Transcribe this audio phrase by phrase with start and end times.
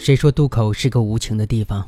[0.00, 1.86] 谁说渡口是个无情的地方？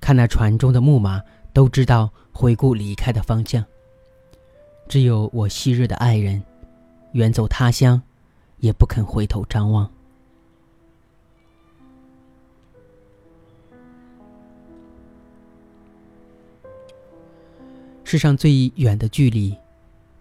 [0.00, 1.22] 看那船中的木马，
[1.52, 3.62] 都知道回顾离开的方向。
[4.88, 6.42] 只有我昔日的爱人，
[7.12, 8.00] 远走他乡，
[8.60, 9.90] 也不肯回头张望。
[18.02, 19.54] 世上最远的距离，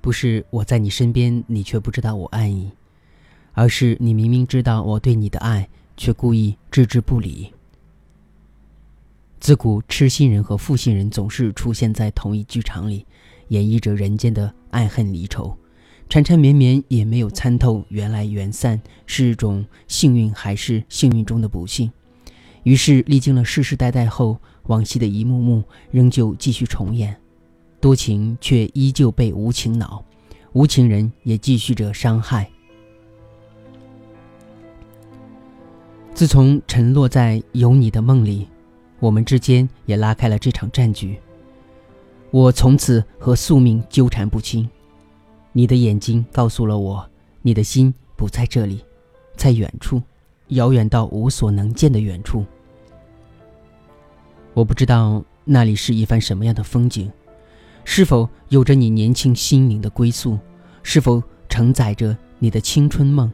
[0.02, 2.74] 不是我在你身边，你却不知道我爱你，
[3.54, 5.70] 而是你明明知道我对你的爱。
[5.98, 7.52] 却故意置之不理。
[9.40, 13.06] 自古痴心人和负心人总是出现在同一剧场里，
[13.50, 15.56] 演绎着人间的爱恨离愁，
[16.10, 21.92] 缠缠绵绵也没有参透缘来缘散是一种幸运还是幸运中的不幸。
[22.64, 27.16] 于是历经了世世代代后，往昔的一幕幕仍旧继续重演，
[27.80, 30.04] 多情却依旧被无情恼，
[30.54, 32.50] 无情人也继续着伤害。
[36.16, 38.48] 自从沉落在有你的梦里，
[39.02, 41.20] 我们之间也拉开了这场战局。
[42.32, 44.68] 我从此和宿命纠缠不清。
[45.52, 47.06] 你的眼睛告诉了我，
[47.42, 48.80] 你的心不在这里，
[49.36, 50.02] 在远处，
[50.48, 52.46] 遥远到无所能见的远处。
[54.54, 57.12] 我不知道那里是一番什么样的风景，
[57.84, 60.40] 是否有着你年轻心灵的归宿，
[60.82, 63.30] 是否承载着你的青春梦。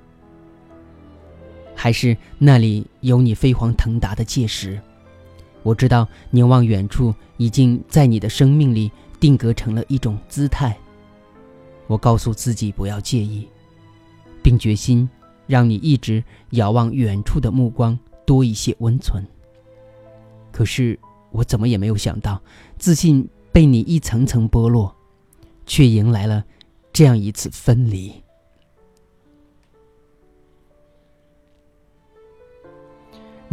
[1.75, 4.80] 还是那里有你飞黄腾达的届时，
[5.64, 10.77] 我知道凝望远处已经在你的生命里定格成了一种姿态。
[11.88, 13.47] 我告诉自己不要介意，
[14.42, 15.09] 并决心
[15.47, 19.25] 让你一直遥望远处的目光多一些温存。
[20.52, 20.97] 可是
[21.31, 22.42] 我怎么也没有想到，
[22.77, 24.95] 自信被你一层层剥落，
[25.66, 26.44] 却迎来了
[26.94, 28.14] 这样一次分离。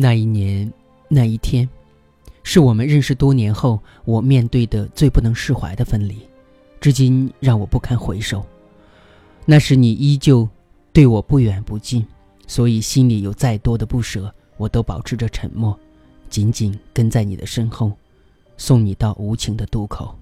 [0.00, 0.72] 那一年，
[1.08, 1.68] 那一天，
[2.44, 6.18] 是我们认识多年后我面对的最不能释怀的分离，
[6.80, 8.46] 至今让我不堪回首。
[9.44, 10.48] 那时你依旧
[10.92, 12.06] 对我不远不近，
[12.46, 15.76] 所以心里有再多的不舍，我都保持着沉默，
[16.30, 17.90] 紧紧跟在你的身后，
[18.56, 20.14] 送你到无情的渡口。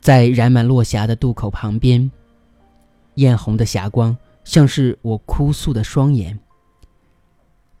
[0.00, 2.10] 在染满落霞的渡口旁边，
[3.14, 6.36] 艳红的霞光像是我哭诉的双眼。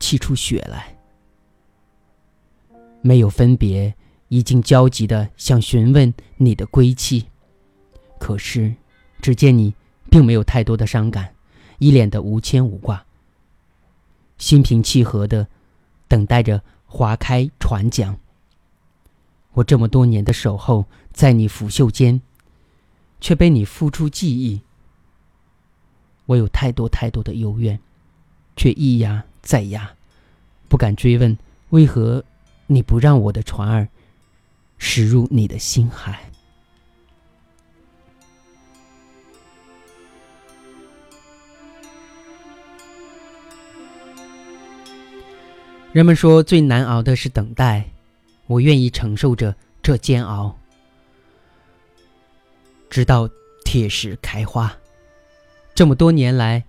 [0.04, 0.98] 泣出血来，
[3.00, 3.94] 没有分别，
[4.28, 7.24] 已经焦急的想询问你的归期。
[8.18, 8.74] 可是，
[9.22, 9.74] 只见你
[10.10, 11.34] 并没有太多的伤感，
[11.78, 13.02] 一脸的无牵无挂，
[14.36, 15.48] 心平气和的
[16.06, 18.14] 等待着划开船桨。
[19.54, 22.20] 我这么多年的守候，在你拂袖间，
[23.22, 24.60] 却被你付出记忆。
[26.26, 27.80] 我有太多太多的幽怨，
[28.56, 29.24] 却一压。
[29.46, 29.92] 再压，
[30.70, 31.36] 不敢追问
[31.68, 32.24] 为何
[32.66, 33.86] 你不让我的船儿
[34.78, 36.30] 驶入你的心海。
[45.92, 47.84] 人们说最难熬的是等待，
[48.46, 50.58] 我愿意承受着这煎熬，
[52.88, 53.28] 直到
[53.62, 54.74] 铁石开花。
[55.74, 56.64] 这么多年来。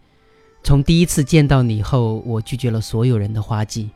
[0.65, 3.87] 从第一次见到你后，我拒绝了所有人的花季，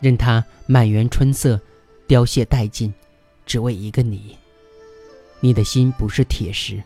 [0.00, 1.60] 任它满园春色
[2.08, 2.94] 凋谢殆尽，
[3.44, 4.38] 只为一个你。
[5.40, 6.82] 你的心不是铁石，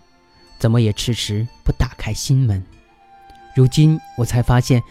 [0.58, 2.60] 怎么也迟迟不打开心门。
[3.54, 4.82] 如今我才发现，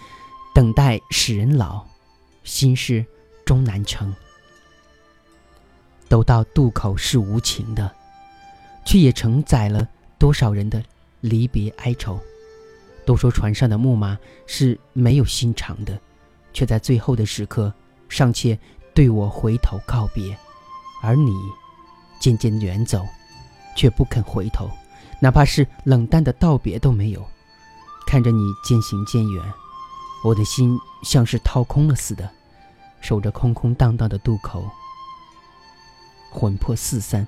[0.55, 1.85] 等待使人老，
[2.45, 3.05] 心事
[3.45, 4.15] 终难成。
[6.07, 7.93] 都道渡口是无情的，
[8.85, 9.85] 却也承载了
[10.17, 10.81] 多少人的
[11.19, 12.17] 离别哀愁。
[13.07, 15.97] 都说船上的木马是没有心肠的，
[16.51, 17.73] 却在最后的时刻
[18.09, 18.59] 尚且
[18.93, 20.37] 对我回头告别，
[21.01, 21.31] 而你
[22.19, 23.01] 渐渐远走，
[23.77, 24.69] 却不肯回头，
[25.21, 27.25] 哪怕是冷淡的道别都没有。
[28.05, 29.41] 看着你渐行渐远，
[30.25, 32.29] 我的心像是掏空了似的，
[32.99, 34.69] 守着空空荡荡的渡口，
[36.29, 37.25] 魂魄四散。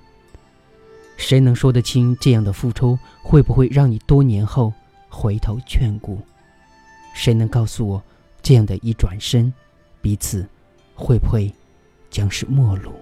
[1.15, 4.73] 谁能说得清这样的付出会不会让你多年后？
[5.09, 6.21] 回头眷顾，
[7.13, 8.03] 谁能告诉我，
[8.41, 9.51] 这样的一转身，
[10.01, 10.47] 彼此
[10.95, 11.53] 会不会
[12.09, 12.93] 将是陌路？